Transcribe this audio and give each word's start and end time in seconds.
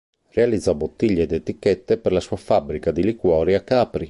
Realizzò 0.31 0.73
bottiglie 0.73 1.21
ed 1.21 1.31
etichette 1.31 1.99
per 1.99 2.11
la 2.11 2.19
sua 2.21 2.35
fabbrica 2.35 2.89
di 2.89 3.03
liquori 3.03 3.53
a 3.53 3.61
Capri. 3.61 3.99